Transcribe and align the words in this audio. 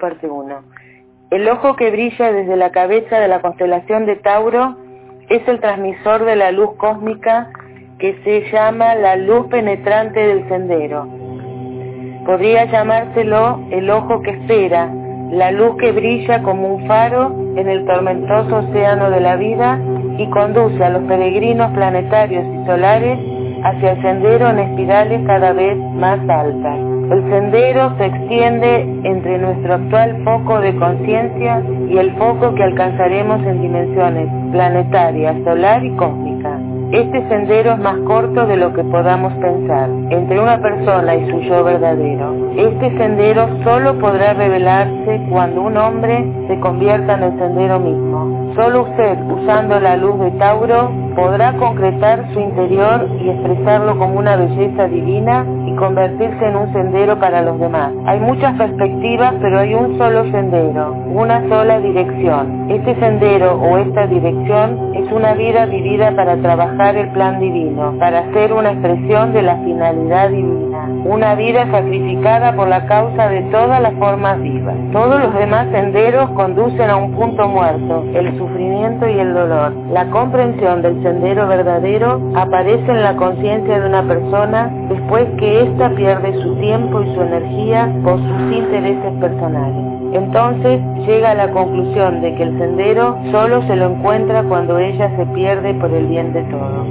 Parte 0.00 0.28
1. 0.28 0.62
El 1.30 1.48
ojo 1.48 1.76
que 1.76 1.90
brilla 1.90 2.32
desde 2.32 2.56
la 2.56 2.70
cabeza 2.70 3.20
de 3.20 3.28
la 3.28 3.40
constelación 3.40 4.04
de 4.06 4.16
Tauro 4.16 4.76
es 5.28 5.46
el 5.46 5.60
transmisor 5.60 6.24
de 6.24 6.34
la 6.34 6.50
luz 6.50 6.70
cósmica 6.76 7.48
que 8.00 8.18
se 8.24 8.50
llama 8.50 8.96
la 8.96 9.14
luz 9.14 9.46
penetrante 9.46 10.18
del 10.18 10.48
sendero. 10.48 11.06
Podría 12.26 12.64
llamárselo 12.64 13.60
el 13.70 13.88
ojo 13.90 14.20
que 14.22 14.30
espera, 14.30 14.92
la 15.30 15.52
luz 15.52 15.76
que 15.76 15.92
brilla 15.92 16.42
como 16.42 16.74
un 16.74 16.88
faro 16.88 17.32
en 17.56 17.68
el 17.68 17.86
tormentoso 17.86 18.56
océano 18.56 19.10
de 19.10 19.20
la 19.20 19.36
vida 19.36 19.78
y 20.18 20.28
conduce 20.30 20.82
a 20.82 20.90
los 20.90 21.04
peregrinos 21.04 21.70
planetarios 21.72 22.44
y 22.44 22.66
solares 22.66 23.18
hacia 23.62 23.92
el 23.92 24.02
sendero 24.02 24.48
en 24.50 24.58
espirales 24.58 25.24
cada 25.26 25.52
vez 25.52 25.76
más 25.76 26.18
altas. 26.28 26.99
El 27.10 27.28
sendero 27.28 27.92
se 27.98 28.06
extiende 28.06 28.82
entre 29.02 29.38
nuestro 29.38 29.74
actual 29.74 30.22
foco 30.22 30.60
de 30.60 30.76
conciencia 30.76 31.60
y 31.88 31.98
el 31.98 32.12
foco 32.12 32.54
que 32.54 32.62
alcanzaremos 32.62 33.44
en 33.44 33.62
dimensiones 33.62 34.28
planetarias, 34.52 35.34
solar 35.42 35.84
y 35.84 35.90
cósmica. 35.96 36.56
Este 36.92 37.28
sendero 37.28 37.72
es 37.72 37.78
más 37.80 37.96
corto 38.06 38.46
de 38.46 38.56
lo 38.56 38.72
que 38.72 38.84
podamos 38.84 39.32
pensar, 39.34 39.88
entre 40.10 40.40
una 40.40 40.60
persona 40.62 41.16
y 41.16 41.30
su 41.30 41.40
yo 41.40 41.64
verdadero. 41.64 42.52
Este 42.56 42.96
sendero 42.96 43.48
solo 43.64 43.98
podrá 43.98 44.34
revelarse 44.34 45.20
cuando 45.30 45.62
un 45.62 45.76
hombre 45.76 46.24
se 46.46 46.60
convierta 46.60 47.14
en 47.14 47.22
el 47.24 47.38
sendero 47.38 47.80
mismo. 47.80 48.52
Solo 48.54 48.82
usted, 48.82 49.18
usando 49.30 49.80
la 49.80 49.96
luz 49.96 50.18
de 50.20 50.30
Tauro, 50.32 50.90
podrá 51.16 51.52
concretar 51.54 52.32
su 52.32 52.40
interior 52.40 53.08
y 53.20 53.30
expresarlo 53.30 53.98
como 53.98 54.18
una 54.18 54.36
belleza 54.36 54.86
divina 54.86 55.44
y 55.70 55.76
convertirse 55.76 56.44
en 56.44 56.56
un 56.56 56.72
sendero 56.72 57.18
para 57.18 57.42
los 57.42 57.58
demás. 57.58 57.92
Hay 58.06 58.18
muchas 58.20 58.54
perspectivas, 58.56 59.34
pero 59.40 59.58
hay 59.60 59.74
un 59.74 59.96
solo 59.98 60.24
sendero, 60.30 60.92
una 61.14 61.48
sola 61.48 61.80
dirección. 61.80 62.70
Este 62.70 62.94
sendero 62.96 63.54
o 63.54 63.78
esta 63.78 64.06
dirección 64.06 64.94
es 64.94 65.10
una 65.12 65.34
vida 65.34 65.66
vivida 65.66 66.14
para 66.14 66.36
trabajar 66.36 66.96
el 66.96 67.10
plan 67.10 67.38
divino, 67.38 67.94
para 67.98 68.32
ser 68.32 68.52
una 68.52 68.72
expresión 68.72 69.32
de 69.32 69.42
la 69.42 69.56
finalidad 69.56 70.30
divina. 70.30 70.88
Una 71.04 71.34
vida 71.34 71.66
sacrificada 71.70 72.54
por 72.54 72.68
la 72.68 72.86
causa 72.86 73.28
de 73.28 73.42
todas 73.50 73.80
las 73.80 73.94
formas 73.94 74.40
vivas. 74.40 74.74
Todos 74.92 75.20
los 75.20 75.34
demás 75.34 75.66
senderos 75.72 76.30
conducen 76.30 76.90
a 76.90 76.96
un 76.96 77.12
punto 77.12 77.48
muerto, 77.48 78.04
el 78.14 78.36
sufrimiento 78.38 79.08
y 79.08 79.18
el 79.18 79.34
dolor. 79.34 79.72
La 79.92 80.06
comprensión 80.06 80.82
del 80.82 81.02
sendero 81.02 81.46
verdadero 81.48 82.20
aparece 82.34 82.90
en 82.90 83.02
la 83.02 83.16
conciencia 83.16 83.80
de 83.80 83.86
una 83.86 84.02
persona 84.02 84.70
después 85.10 85.40
que 85.40 85.62
ésta 85.62 85.90
pierde 85.90 86.40
su 86.40 86.54
tiempo 86.56 87.02
y 87.02 87.14
su 87.14 87.20
energía 87.20 87.92
por 88.04 88.16
sus 88.16 88.56
intereses 88.56 89.12
personales. 89.20 89.84
Entonces 90.12 90.80
llega 91.04 91.32
a 91.32 91.34
la 91.34 91.50
conclusión 91.50 92.20
de 92.20 92.34
que 92.36 92.44
el 92.44 92.56
sendero 92.58 93.18
solo 93.32 93.60
se 93.66 93.74
lo 93.74 93.90
encuentra 93.90 94.44
cuando 94.44 94.78
ella 94.78 95.10
se 95.16 95.26
pierde 95.26 95.74
por 95.74 95.90
el 95.92 96.06
bien 96.06 96.32
de 96.32 96.42
todos. 96.44 96.86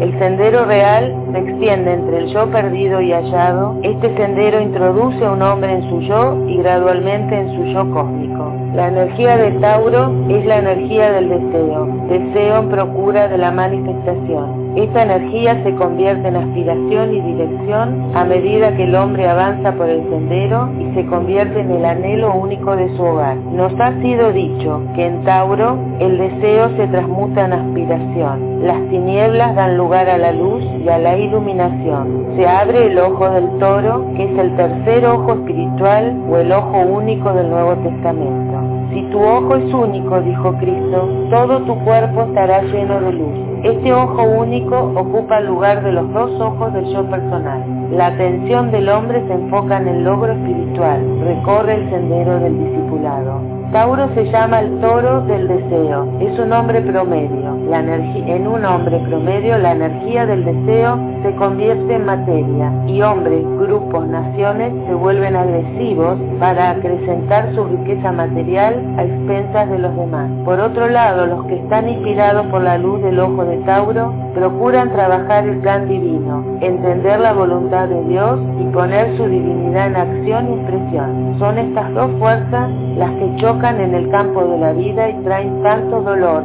El 0.00 0.18
sendero 0.18 0.64
real 0.64 1.14
se 1.30 1.38
extiende 1.38 1.92
entre 1.92 2.18
el 2.18 2.26
yo 2.32 2.50
perdido 2.50 3.00
y 3.00 3.12
hallado. 3.12 3.76
Este 3.82 4.16
sendero 4.16 4.60
introduce 4.60 5.24
a 5.24 5.30
un 5.30 5.42
hombre 5.42 5.74
en 5.74 5.88
su 5.90 6.00
yo 6.00 6.44
y 6.48 6.56
gradualmente 6.56 7.38
en 7.38 7.54
su 7.54 7.64
yo 7.66 7.88
cósmico. 7.92 8.52
La 8.74 8.88
energía 8.88 9.36
de 9.36 9.52
Tauro 9.60 10.12
es 10.28 10.44
la 10.44 10.58
energía 10.58 11.12
del 11.12 11.28
deseo, 11.28 11.86
deseo 12.08 12.58
en 12.60 12.68
procura 12.68 13.28
de 13.28 13.38
la 13.38 13.52
manifestación. 13.52 14.69
Esta 14.76 15.02
energía 15.02 15.60
se 15.64 15.74
convierte 15.74 16.28
en 16.28 16.36
aspiración 16.36 17.12
y 17.12 17.20
dirección 17.20 18.12
a 18.14 18.24
medida 18.24 18.74
que 18.76 18.84
el 18.84 18.94
hombre 18.94 19.28
avanza 19.28 19.72
por 19.72 19.88
el 19.88 20.08
sendero 20.08 20.68
y 20.78 20.94
se 20.94 21.06
convierte 21.06 21.60
en 21.60 21.72
el 21.72 21.84
anhelo 21.84 22.34
único 22.34 22.76
de 22.76 22.88
su 22.96 23.02
hogar. 23.02 23.36
Nos 23.36 23.72
ha 23.80 24.00
sido 24.00 24.32
dicho 24.32 24.80
que 24.94 25.06
en 25.06 25.24
Tauro 25.24 25.76
el 25.98 26.18
deseo 26.18 26.70
se 26.76 26.86
transmuta 26.86 27.46
en 27.46 27.52
aspiración. 27.52 28.64
Las 28.64 28.80
tinieblas 28.90 29.56
dan 29.56 29.76
lugar 29.76 30.08
a 30.08 30.18
la 30.18 30.30
luz 30.30 30.62
y 30.84 30.88
a 30.88 30.98
la 30.98 31.18
iluminación. 31.18 32.26
Se 32.36 32.46
abre 32.46 32.86
el 32.86 32.98
ojo 32.98 33.28
del 33.28 33.48
toro, 33.58 34.06
que 34.16 34.24
es 34.24 34.38
el 34.38 34.54
tercer 34.54 35.04
ojo 35.04 35.32
espiritual 35.32 36.16
o 36.30 36.36
el 36.36 36.52
ojo 36.52 36.78
único 36.78 37.32
del 37.32 37.50
Nuevo 37.50 37.74
Testamento. 37.74 38.60
Si 38.92 39.02
tu 39.10 39.20
ojo 39.20 39.56
es 39.56 39.74
único, 39.74 40.20
dijo 40.20 40.52
Cristo, 40.58 41.08
todo 41.30 41.58
tu 41.62 41.74
cuerpo 41.84 42.22
estará 42.22 42.62
lleno 42.62 43.00
de 43.00 43.12
luz. 43.12 43.49
Este 43.62 43.92
ojo 43.92 44.22
único 44.22 44.74
ocupa 44.96 45.38
el 45.38 45.46
lugar 45.46 45.84
de 45.84 45.92
los 45.92 46.10
dos 46.14 46.30
ojos 46.40 46.72
del 46.72 46.86
yo 46.86 47.04
personal. 47.10 47.62
La 47.92 48.06
atención 48.06 48.70
del 48.70 48.88
hombre 48.88 49.22
se 49.26 49.34
enfoca 49.34 49.76
en 49.76 49.88
el 49.88 50.04
logro 50.04 50.32
espiritual, 50.32 51.00
recorre 51.24 51.74
el 51.74 51.90
sendero 51.90 52.40
del 52.40 52.58
discipulado. 52.58 53.42
Tauro 53.70 54.08
se 54.14 54.24
llama 54.32 54.60
el 54.60 54.80
toro 54.80 55.20
del 55.26 55.46
deseo, 55.46 56.08
es 56.20 56.38
un 56.38 56.52
hombre 56.52 56.80
promedio. 56.80 57.54
La 57.68 57.80
en 57.80 58.48
un 58.48 58.64
hombre 58.64 58.98
promedio 59.08 59.58
la 59.58 59.72
energía 59.72 60.24
del 60.24 60.44
deseo 60.44 60.98
se 61.22 61.34
convierte 61.36 61.94
en 61.94 62.04
materia 62.04 62.72
y 62.86 63.02
hombres, 63.02 63.44
grupos, 63.58 64.06
naciones 64.06 64.72
se 64.86 64.94
vuelven 64.94 65.36
agresivos 65.36 66.18
para 66.38 66.70
acrecentar 66.70 67.54
su 67.54 67.64
riqueza 67.64 68.12
material 68.12 68.82
a 68.96 69.04
expensas 69.04 69.70
de 69.70 69.78
los 69.78 69.94
demás. 69.96 70.30
Por 70.44 70.60
otro 70.60 70.88
lado, 70.88 71.26
los 71.26 71.44
que 71.46 71.56
están 71.56 71.88
inspirados 71.88 72.46
por 72.46 72.62
la 72.62 72.78
luz 72.78 73.02
del 73.02 73.18
ojo 73.20 73.44
de 73.44 73.58
Tauro 73.58 74.12
procuran 74.34 74.90
trabajar 74.92 75.46
el 75.46 75.58
plan 75.58 75.88
divino, 75.88 76.44
entender 76.60 77.20
la 77.20 77.32
voluntad 77.32 77.88
de 77.88 78.02
Dios 78.04 78.40
y 78.60 78.64
poner 78.72 79.16
su 79.16 79.24
divinidad 79.26 79.88
en 79.88 79.96
acción 79.96 80.50
y 80.50 80.54
expresión. 80.60 81.36
Son 81.38 81.58
estas 81.58 81.92
dos 81.94 82.10
fuerzas 82.18 82.70
las 82.96 83.10
que 83.12 83.36
chocan 83.36 83.80
en 83.80 83.94
el 83.94 84.10
campo 84.10 84.44
de 84.44 84.58
la 84.58 84.72
vida 84.72 85.10
y 85.10 85.14
traen 85.22 85.62
tanto 85.62 86.00
dolor, 86.02 86.44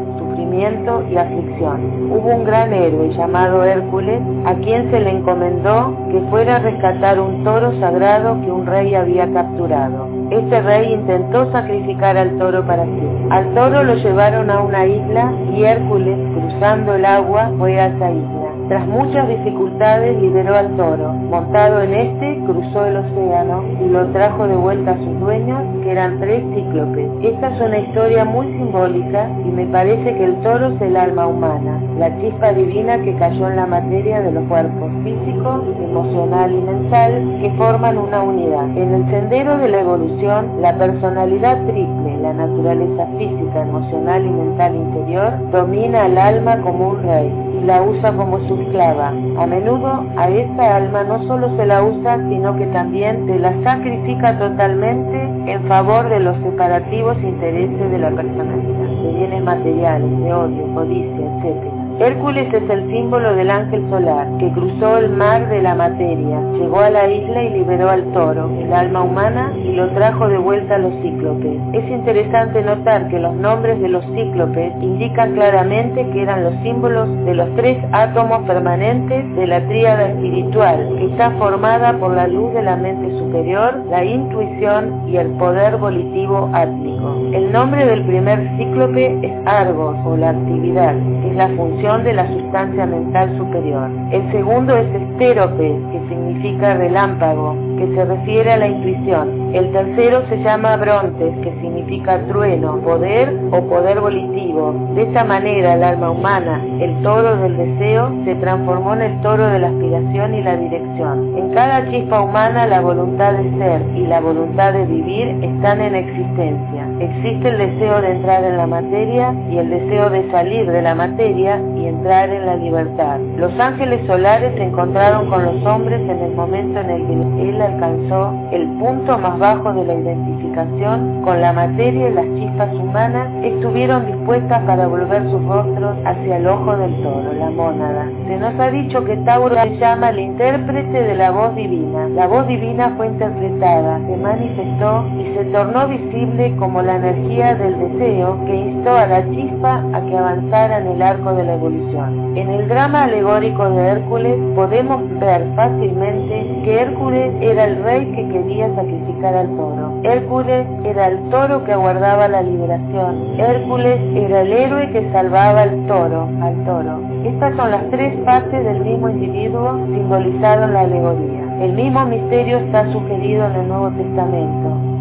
y 1.10 1.18
aflicción. 1.18 2.12
Hubo 2.12 2.36
un 2.36 2.46
gran 2.46 2.74
héroe 2.74 3.10
llamado 3.16 3.64
Hércules 3.64 4.22
a 4.46 4.54
quien 4.56 4.90
se 4.92 5.00
le 5.00 5.12
encomendó 5.12 5.96
que 6.12 6.20
fuera 6.30 6.58
a 6.58 6.60
rescatar 6.60 7.20
un 7.20 7.44
toro 7.44 7.78
sagrado 7.80 8.40
que 8.42 8.52
un 8.52 8.66
rey 8.66 8.94
había 8.96 9.32
capturado. 9.32 10.08
Este 10.32 10.62
rey 10.62 10.94
intentó 10.94 11.52
sacrificar 11.52 12.18
al 12.18 12.38
toro 12.38 12.66
para 12.66 12.84
sí. 12.84 13.28
Al 13.30 13.54
toro 13.54 13.84
lo 13.84 13.96
llevaron 13.96 14.50
a 14.50 14.60
una 14.62 14.86
isla 14.86 15.32
y 15.54 15.64
Hércules, 15.64 16.18
cruzando 16.34 16.96
el 16.96 17.06
agua, 17.06 17.52
fue 17.58 17.80
a 17.80 17.88
esa 17.88 18.12
isla. 18.12 18.45
Tras 18.68 18.88
muchas 18.88 19.28
dificultades 19.28 20.20
liberó 20.20 20.56
al 20.56 20.76
toro. 20.76 21.14
Montado 21.14 21.82
en 21.82 21.94
este, 21.94 22.42
cruzó 22.46 22.86
el 22.86 22.98
océano 22.98 23.64
y 23.80 23.90
lo 23.90 24.08
trajo 24.08 24.48
de 24.48 24.56
vuelta 24.56 24.92
a 24.92 24.98
sus 24.98 25.20
dueños, 25.20 25.62
que 25.84 25.92
eran 25.92 26.20
tres 26.20 26.44
cíclopes. 26.56 27.08
Esta 27.22 27.50
es 27.50 27.62
una 27.62 27.78
historia 27.78 28.26
muy 28.26 28.48
simbólica 28.48 29.30
y 29.46 29.50
me 29.50 29.68
parece 29.68 30.16
que 30.16 30.24
el 30.24 30.36
toro 30.42 30.70
es 30.70 30.82
el 30.82 30.98
alma 30.98 31.28
humana, 31.28 31.80
la 32.00 32.10
chispa 32.20 32.54
divina 32.54 32.98
que 33.04 33.16
cayó 33.18 33.50
en 33.50 33.56
la 33.58 33.68
materia 33.68 34.22
de 34.22 34.32
los 34.32 34.44
cuerpos 34.46 34.92
físico, 35.04 35.64
emocional 35.84 36.52
y 36.52 36.62
mental 36.62 37.38
que 37.42 37.52
forman 37.52 38.00
una 38.00 38.24
unidad. 38.24 38.66
En 38.76 38.96
el 38.96 39.10
sendero 39.12 39.60
de 39.60 39.70
la 39.70 39.82
evolución, 39.82 40.62
la 40.62 40.76
personalidad 40.76 41.64
triple, 41.68 42.18
la 42.20 42.34
naturaleza 42.34 43.06
física, 43.20 43.62
emocional 43.62 44.26
y 44.26 44.30
mental 44.30 44.76
interior, 44.76 45.52
domina 45.52 46.06
al 46.06 46.18
alma 46.18 46.58
como 46.62 46.90
un 46.90 47.04
rey 47.04 47.32
y 47.62 47.66
la 47.66 47.82
usa 47.84 48.12
como 48.14 48.40
su 48.48 48.55
esclava. 48.62 49.10
A 49.38 49.46
menudo 49.46 50.06
a 50.18 50.30
esta 50.30 50.78
alma 50.78 51.04
no 51.04 51.24
solo 51.28 51.56
se 51.58 51.66
la 51.66 51.84
usa, 51.84 52.18
sino 52.30 52.56
que 52.56 52.66
también 52.68 53.26
se 53.28 53.40
la 53.40 53.54
sacrifica 53.64 54.38
totalmente 54.38 55.52
en 55.52 55.64
favor 55.68 56.10
de 56.10 56.20
los 56.20 56.38
separativos 56.38 57.18
intereses 57.22 57.92
de 57.92 57.98
la 57.98 58.12
personalidad, 58.12 59.04
de 59.04 59.14
bienes 59.14 59.44
materiales, 59.44 60.20
de 60.20 60.34
odio, 60.34 60.74
codicia, 60.74 61.26
etc. 61.44 61.75
Hércules 61.98 62.54
es 62.54 62.70
el 62.70 62.92
símbolo 62.92 63.36
del 63.36 63.50
ángel 63.50 63.90
solar, 63.90 64.28
que 64.38 64.52
cruzó 64.52 64.98
el 64.98 65.12
mar 65.12 65.48
de 65.48 65.62
la 65.62 65.76
materia, 65.76 66.42
llegó 66.60 66.82
a 66.82 66.90
la 66.90 67.10
isla 67.10 67.42
y 67.44 67.50
liberó 67.52 67.90
al 67.90 68.04
toro, 68.12 68.50
el 68.60 68.74
alma 68.74 69.04
humana, 69.04 69.54
y 69.56 69.72
lo 69.72 69.88
trajo 69.92 70.28
de 70.28 70.38
vuelta 70.38 70.76
a 70.76 70.80
los 70.80 70.94
cíclopes. 71.02 71.58
Es 71.72 71.90
interesante 71.90 72.62
notar 72.64 73.08
que 73.08 73.18
los 73.18 73.34
nombres 73.36 73.80
de 73.80 73.88
los 73.88 74.04
cíclopes 74.08 74.74
indican 74.82 75.36
claramente 75.36 76.06
que 76.10 76.22
eran 76.22 76.44
los 76.44 76.54
símbolos 76.64 77.08
de 77.24 77.34
los 77.34 77.56
tres 77.56 77.78
átomos 77.94 78.46
permanentes 78.46 79.34
de 79.38 79.48
la 79.48 79.66
tríada 79.66 80.10
espiritual, 80.10 80.96
que 80.98 81.06
está 81.06 81.32
formada 81.32 81.94
por 81.94 82.14
la 82.14 82.28
luz 82.28 82.54
de 82.56 82.62
la 82.62 82.76
mente 82.76 83.18
superior, 83.20 83.74
la 83.90 84.04
intuición 84.04 85.08
y 85.08 85.16
el 85.16 85.30
poder 85.38 85.78
volitivo 85.78 86.50
átmico. 86.52 87.16
El 87.32 87.54
nombre 87.54 87.86
del 87.86 88.04
primer 88.04 88.50
cíclope 88.58 89.18
es 89.22 89.34
Argos, 89.46 89.96
o 90.06 90.18
la 90.18 90.32
actividad, 90.32 90.94
es 91.26 91.36
la 91.36 91.48
función 91.50 91.85
de 91.86 92.14
la 92.14 92.28
sustancia 92.28 92.84
mental 92.88 93.38
superior. 93.38 93.92
El 94.12 94.32
segundo 94.32 94.76
es 94.76 94.88
estérope, 94.88 95.80
que 95.92 96.00
significa 96.10 96.74
relámpago, 96.74 97.56
que 97.78 97.94
se 97.94 98.06
refiere 98.06 98.54
a 98.54 98.58
la 98.58 98.68
intuición. 98.68 99.54
El 99.54 99.72
tercero 99.72 100.24
se 100.28 100.42
llama 100.42 100.78
Brontes, 100.78 101.38
que 101.44 101.52
significa 101.62 102.18
trueno, 102.28 102.78
poder 102.78 103.40
o 103.52 103.62
poder 103.70 104.00
volitivo. 104.00 104.74
De 104.96 105.04
esta 105.04 105.24
manera 105.26 105.76
el 105.76 105.84
alma 105.84 106.10
humana, 106.10 106.60
el 106.80 107.04
toro 107.04 107.38
del 107.38 107.56
deseo, 107.56 108.12
se 108.26 108.34
transformó 108.36 108.96
en 108.96 109.04
el 109.04 109.22
toro 109.22 109.46
de 109.46 109.60
la 109.60 109.68
aspiración 109.68 110.34
y 110.34 110.42
la 110.42 110.58
dirección. 110.58 111.38
En 111.38 111.54
cada 111.54 111.88
chispa 111.92 112.22
humana 112.22 112.66
la 112.66 112.82
voluntad 112.82 113.34
de 113.34 113.58
ser 113.60 113.82
y 113.96 114.08
la 114.08 114.22
voluntad 114.22 114.74
de 114.74 114.86
vivir 114.86 115.28
están 115.44 115.82
en 115.82 115.94
existencia. 115.94 116.88
Existe 117.00 117.50
el 117.50 117.58
deseo 117.58 118.02
de 118.02 118.12
entrar 118.12 118.44
en 118.44 118.58
la 118.58 118.68
materia 118.68 119.34
y 119.52 119.58
el 119.58 119.70
deseo 119.70 120.10
de 120.10 120.32
salir 120.32 120.72
de 120.72 120.82
la 120.82 120.96
materia 120.96 121.62
y 121.76 121.88
entrar 121.88 122.30
en 122.30 122.46
la 122.46 122.56
libertad. 122.56 123.20
Los 123.38 123.58
ángeles 123.60 124.06
solares 124.08 124.54
se 124.56 124.64
encontraron 124.64 125.30
con 125.30 125.44
los 125.44 125.66
hombres 125.66 126.00
en 126.02 126.20
el 126.22 126.34
momento 126.34 126.80
en 126.80 126.90
el 126.90 127.06
que 127.08 127.50
él 127.50 127.62
alcanzó 127.62 128.34
el 128.52 128.68
punto 128.80 129.18
más 129.18 129.38
bajo 129.40 129.74
de 129.74 129.84
la 129.84 129.94
identificación 129.94 131.22
con 131.24 131.42
la 131.42 131.52
materia 131.52 132.10
y 132.10 132.14
las 132.14 132.26
chispas 132.36 132.74
humanas 132.74 133.28
estuvieron 133.44 134.06
dispuestas 134.06 134.64
para 134.64 134.88
volver 134.88 135.24
sus 135.30 135.44
rostros 135.46 135.98
hacia 136.06 136.38
el 136.38 136.48
ojo 136.48 136.78
del 136.78 136.96
toro, 137.04 137.34
la 137.34 137.50
mónada. 137.50 138.08
Se 138.28 138.38
nos 138.38 138.58
ha 138.58 138.72
dicho 138.72 139.04
que 139.04 139.18
Tauro 139.18 139.56
se 139.56 139.78
llama 139.78 140.12
el 140.12 140.20
intérprete 140.20 141.04
de 141.04 141.16
la 141.16 141.32
voz 141.32 141.54
divina. 141.56 142.08
La 142.10 142.28
voz 142.28 142.48
divina 142.48 142.94
fue 142.96 143.08
interpretada, 143.08 144.00
se 144.08 144.18
manifestó 144.18 145.06
y 145.20 145.36
se 145.36 145.46
tornó 145.46 145.88
visible 145.88 146.56
como 146.58 146.82
la 146.86 146.98
energía 146.98 147.56
del 147.56 147.78
deseo 147.80 148.38
que 148.46 148.56
instó 148.56 148.96
a 148.96 149.08
la 149.08 149.30
chispa 149.30 149.84
a 149.94 150.02
que 150.02 150.18
avanzara 150.18 150.80
en 150.80 150.88
el 150.88 151.02
arco 151.02 151.34
de 151.34 151.44
la 151.44 151.56
evolución. 151.56 152.38
En 152.38 152.50
el 152.50 152.68
drama 152.68 153.06
alegórico 153.06 153.70
de 153.70 153.88
Hércules 153.88 154.38
podemos 154.56 155.02
ver 155.20 155.46
fácilmente 155.56 156.62
que 156.64 156.82
Hércules 156.82 157.34
era 157.42 157.66
el 157.66 157.84
rey 157.84 158.06
que 158.12 158.28
quería 158.30 158.74
sacrificar 158.76 159.36
al 159.36 159.48
toro. 159.56 160.00
Hércules 160.04 160.68
era 160.84 161.08
el 161.08 161.30
toro 161.30 161.64
que 161.64 161.74
aguardaba 161.74 162.28
la 162.28 162.42
liberación. 162.42 163.40
Hércules 163.40 164.00
era 164.16 164.42
el 164.42 164.54
héroe 164.54 164.92
que 164.92 165.12
salvaba 165.12 165.64
al 165.64 165.88
toro, 165.88 166.30
al 166.42 166.56
toro. 166.66 167.00
Estas 167.24 167.56
son 167.56 167.72
las 167.72 167.90
tres 167.90 168.16
partes 168.24 168.64
del 168.64 168.82
mismo 168.82 169.10
individuo 169.10 169.80
simbolizado 169.88 170.66
en 170.66 170.74
la 170.74 170.82
alegoría. 170.82 171.58
El 171.62 171.74
mismo 171.74 172.06
misterio 172.06 172.58
está 172.58 172.92
sugerido 172.92 173.46
en 173.48 173.56
el 173.56 173.68
Nuevo 173.68 173.90
Testamento. 173.92 174.95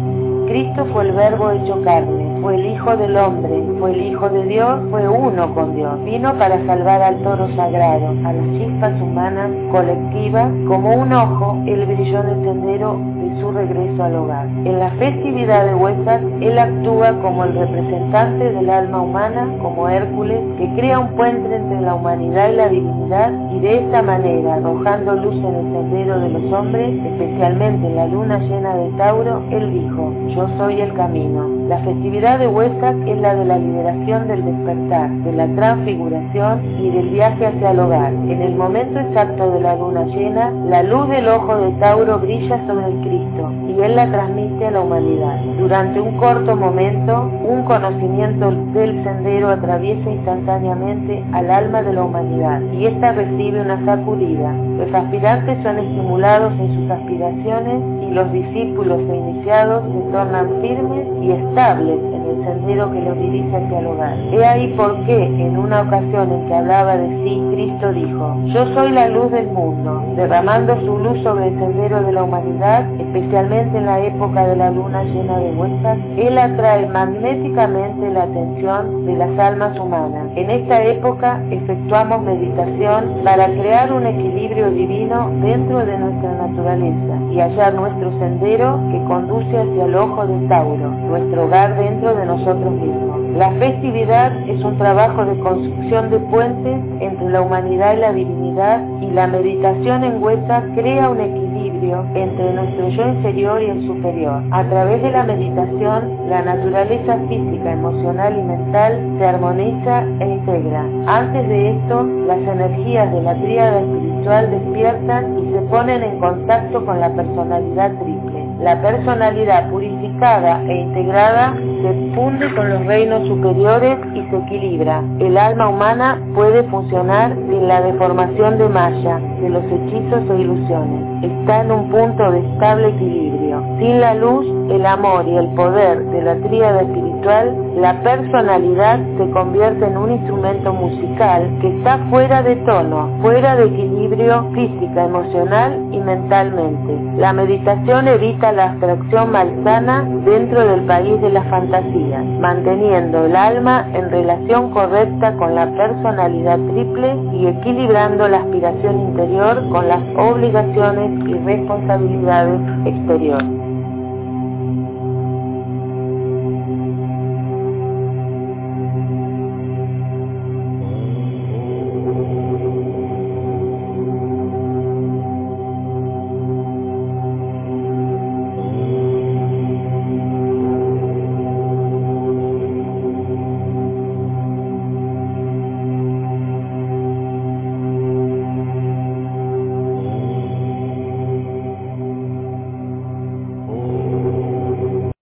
Cristo 0.47 0.85
fue 0.93 1.03
el 1.05 1.11
verbo 1.13 1.51
hecho 1.51 1.81
carne, 1.83 2.34
fue 2.45 2.57
el 2.57 2.65
Hijo 2.67 2.95
del 2.95 3.17
hombre, 3.17 3.63
fue 3.79 3.91
el 3.91 4.01
Hijo 4.03 4.29
de 4.29 4.43
Dios, 4.45 4.79
fue 4.91 5.07
uno 5.07 5.51
con 5.55 5.75
Dios. 5.75 5.93
Vino 6.05 6.31
para 6.37 6.63
salvar 6.67 7.01
al 7.01 7.17
toro 7.23 7.47
sagrado, 7.55 8.09
a 8.23 8.33
las 8.33 8.45
chispas 8.59 9.01
humanas 9.01 9.49
colectivas, 9.71 10.51
como 10.67 10.93
un 10.93 11.11
ojo, 11.11 11.57
él 11.65 11.87
brilló 11.87 12.21
en 12.21 12.29
el 12.29 12.43
sendero 12.43 12.99
de 13.15 13.41
su 13.41 13.51
regreso 13.51 14.03
al 14.03 14.15
hogar. 14.15 14.45
En 14.45 14.77
la 14.77 14.91
festividad 14.91 15.65
de 15.65 15.73
Huesas, 15.73 16.21
él 16.39 16.59
actúa 16.59 17.13
como 17.23 17.45
el 17.45 17.55
representante 17.55 18.51
del 18.51 18.69
alma 18.69 19.01
humana, 19.01 19.49
como 19.63 19.89
Hércules, 19.89 20.39
que 20.59 20.69
crea 20.75 20.99
un 20.99 21.15
puente 21.15 21.55
entre 21.55 21.81
la 21.81 21.95
humanidad 21.95 22.51
y 22.51 22.55
la 22.57 22.69
divinidad, 22.69 23.33
y 23.55 23.59
de 23.59 23.77
esta 23.79 24.03
manera, 24.03 24.53
arrojando 24.53 25.15
luz 25.15 25.35
en 25.37 25.55
el 25.55 25.73
sendero 25.73 26.19
de 26.19 26.29
los 26.29 26.53
hombres, 26.53 26.93
especialmente 27.07 27.87
en 27.87 27.95
la 27.95 28.05
luna 28.05 28.37
llena 28.37 28.75
de 28.75 28.89
Tauro, 28.97 29.41
él 29.49 29.73
dijo, 29.73 30.13
yo 30.27 30.47
soy 30.59 30.81
el 30.81 30.93
camino. 30.93 31.54
La 31.67 31.79
festividad 31.79 32.37
de 32.37 32.47
Huesac 32.47 32.95
es 33.07 33.17
la 33.17 33.33
de 33.33 33.43
la 33.43 33.57
liberación 33.57 34.27
del 34.27 34.45
despertar, 34.45 35.09
de 35.09 35.31
la 35.31 35.47
transfiguración 35.55 36.63
y 36.79 36.91
del 36.91 37.09
viaje 37.09 37.47
hacia 37.47 37.71
el 37.71 37.79
hogar. 37.79 38.13
En 38.13 38.39
el 38.39 38.55
momento 38.55 38.99
exacto 38.99 39.49
de 39.49 39.61
la 39.61 39.75
luna 39.75 40.05
llena, 40.05 40.51
la 40.69 40.83
luz 40.83 41.09
del 41.09 41.27
ojo 41.27 41.57
de 41.57 41.71
Tauro 41.79 42.19
brilla 42.19 42.63
sobre 42.67 42.85
el 42.85 42.99
Cristo 42.99 43.51
y 43.67 43.81
él 43.81 43.95
la 43.95 44.11
transmite 44.11 44.67
a 44.67 44.71
la 44.71 44.81
humanidad. 44.81 45.39
Durante 45.57 45.99
un 45.99 46.17
corto 46.17 46.55
momento, 46.55 47.31
un 47.43 47.63
conocimiento 47.63 48.51
del 48.51 49.03
sendero 49.03 49.49
atraviesa 49.49 50.07
instantáneamente 50.07 51.23
al 51.33 51.49
alma 51.49 51.81
de 51.81 51.93
la 51.93 52.03
humanidad 52.03 52.61
y 52.73 52.85
ésta 52.85 53.13
recibe 53.13 53.61
una 53.61 53.83
sacudida. 53.85 54.53
Los 54.77 54.93
aspirantes 54.93 55.63
son 55.63 55.79
estimulados 55.79 56.53
en 56.59 56.75
sus 56.75 56.91
aspiraciones 56.91 57.94
los 58.11 58.31
discípulos 58.31 58.99
e 59.09 59.15
iniciados 59.15 59.83
se 59.91 60.11
tornan 60.11 60.49
firmes 60.61 61.07
y 61.21 61.31
estables 61.31 61.99
en 62.13 62.25
el 62.29 62.45
sendero 62.45 62.91
que 62.91 63.01
los 63.01 63.17
dirige 63.17 63.55
hacia 63.55 63.79
el 63.79 63.87
hogar. 63.87 64.17
He 64.31 64.45
ahí 64.45 64.73
por 64.75 64.95
qué, 65.05 65.25
en 65.25 65.57
una 65.57 65.81
ocasión 65.81 66.31
en 66.31 66.47
que 66.47 66.53
hablaba 66.53 66.97
de 66.97 67.07
sí, 67.23 67.41
Cristo 67.51 67.91
dijo, 67.93 68.35
Yo 68.45 68.65
soy 68.73 68.91
la 68.91 69.09
luz 69.09 69.31
del 69.31 69.47
mundo, 69.47 70.03
derramando 70.15 70.79
su 70.81 70.97
luz 70.99 71.21
sobre 71.23 71.47
el 71.47 71.59
sendero 71.59 72.01
de 72.03 72.11
la 72.11 72.23
humanidad, 72.23 72.85
especialmente 72.99 73.77
en 73.77 73.85
la 73.85 73.99
época 73.99 74.47
de 74.47 74.55
la 74.55 74.71
luna 74.71 75.03
llena 75.03 75.39
de 75.39 75.51
vueltas, 75.53 75.97
Él 76.17 76.37
atrae 76.37 76.87
magnéticamente 76.87 78.09
la 78.11 78.23
atención 78.23 79.05
de 79.05 79.15
las 79.15 79.39
almas 79.39 79.77
humanas. 79.79 80.27
En 80.35 80.49
esta 80.49 80.83
época 80.83 81.41
efectuamos 81.51 82.23
meditación 82.23 83.21
para 83.23 83.47
crear 83.47 83.91
un 83.91 84.05
equilibrio 84.05 84.69
divino 84.71 85.29
dentro 85.41 85.85
de 85.85 85.97
nuestra 85.97 86.31
naturaleza 86.33 87.15
y 87.31 87.39
hallar 87.39 87.75
nuestro 87.95 88.19
sendero 88.19 88.79
que 88.91 89.03
conduce 89.05 89.57
hacia 89.57 89.85
el 89.85 89.95
ojo 89.95 90.27
de 90.27 90.47
Tauro, 90.47 90.89
nuestro 90.89 91.45
hogar 91.45 91.77
dentro 91.77 92.13
de 92.13 92.25
nosotros 92.25 92.71
mismos. 92.73 93.19
La 93.37 93.51
festividad 93.51 94.33
es 94.49 94.61
un 94.63 94.77
trabajo 94.77 95.23
de 95.23 95.39
construcción 95.39 96.09
de 96.09 96.19
puentes 96.19 96.81
entre 96.99 97.29
la 97.29 97.41
humanidad 97.41 97.95
y 97.95 97.99
la 97.99 98.13
divinidad 98.13 98.81
y 99.01 99.11
la 99.11 99.27
meditación 99.27 100.03
en 100.03 100.21
Huesa 100.21 100.63
crea 100.75 101.09
un 101.09 101.21
equilibrio 101.21 101.54
entre 101.83 102.53
nuestro 102.53 102.89
yo 102.89 103.07
inferior 103.07 103.61
y 103.61 103.69
el 103.69 103.87
superior. 103.87 104.43
A 104.51 104.63
través 104.63 105.01
de 105.01 105.11
la 105.11 105.23
meditación, 105.23 106.29
la 106.29 106.41
naturaleza 106.41 107.17
física, 107.27 107.73
emocional 107.73 108.37
y 108.37 108.43
mental 108.43 108.99
se 109.17 109.25
armoniza 109.25 110.03
e 110.19 110.25
integra. 110.25 110.85
Antes 111.07 111.47
de 111.47 111.71
esto, 111.71 112.03
las 112.27 112.39
energías 112.39 113.11
de 113.11 113.21
la 113.21 113.35
tríada 113.35 113.81
espiritual 113.81 114.51
despiertan 114.51 115.39
y 115.39 115.53
se 115.53 115.61
ponen 115.61 116.03
en 116.03 116.19
contacto 116.19 116.85
con 116.85 116.99
la 116.99 117.09
personalidad 117.09 117.91
triple. 118.01 118.45
La 118.59 118.81
personalidad 118.81 119.69
purificada 119.69 120.63
e 120.63 120.81
integrada 120.81 121.55
se 121.85 122.15
funde 122.15 122.51
con 122.55 122.69
los 122.69 122.85
reinos 122.85 123.27
superiores 123.27 123.97
y 124.15 124.21
se 124.29 124.37
equilibra. 124.37 125.03
El 125.19 125.37
alma 125.37 125.69
humana 125.69 126.19
puede 126.33 126.63
funcionar 126.63 127.35
sin 127.35 127.67
la 127.67 127.81
deformación 127.81 128.57
de 128.57 128.69
Maya, 128.69 129.19
de 129.41 129.49
los 129.49 129.63
hechizos 129.65 130.29
o 130.29 130.35
ilusiones. 130.35 131.23
Está 131.23 131.61
en 131.61 131.71
un 131.71 131.89
punto 131.89 132.31
de 132.31 132.39
estable 132.39 132.89
equilibrio. 132.89 133.63
Sin 133.79 134.01
la 134.01 134.15
luz, 134.15 134.45
el 134.69 134.85
amor 134.85 135.27
y 135.27 135.37
el 135.37 135.47
poder 135.55 136.03
de 136.05 136.21
la 136.21 136.35
tríada 136.35 136.81
espiritual, 136.81 137.55
la 137.77 138.01
personalidad 138.01 138.99
se 139.17 139.29
convierte 139.31 139.85
en 139.85 139.97
un 139.97 140.11
instrumento 140.11 140.73
musical 140.73 141.49
que 141.61 141.77
está 141.77 141.97
fuera 142.09 142.41
de 142.41 142.55
tono, 142.57 143.09
fuera 143.21 143.55
de 143.55 143.65
equilibrio 143.65 144.49
física, 144.53 145.05
emocional 145.05 145.89
y 145.91 145.99
mentalmente. 145.99 146.97
La 147.17 147.33
meditación 147.33 148.07
evita 148.07 148.51
la 148.51 148.71
abstracción 148.71 149.31
malsana 149.31 150.03
dentro 150.23 150.65
del 150.65 150.81
país 150.85 151.19
de 151.21 151.29
las 151.31 151.45
fantasías, 151.47 152.23
manteniendo 152.39 153.25
el 153.25 153.35
alma 153.35 153.87
en 153.93 154.09
relación 154.09 154.71
correcta 154.71 155.33
con 155.37 155.55
la 155.55 155.69
personalidad 155.71 156.59
triple 156.71 157.15
y 157.33 157.47
equilibrando 157.47 158.27
la 158.27 158.37
aspiración 158.37 158.99
interior 159.01 159.61
con 159.69 159.87
las 159.87 160.01
obligaciones 160.17 161.27
y 161.27 161.33
responsabilidades 161.33 162.61
exteriores. 162.85 163.64